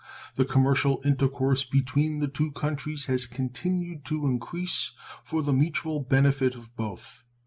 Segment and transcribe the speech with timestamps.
[0.33, 4.93] The commercial intercourse between the two countries has continued to increase
[5.23, 7.23] for the mutual benefit of both.